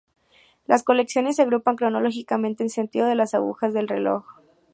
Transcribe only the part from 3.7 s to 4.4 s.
del reloj.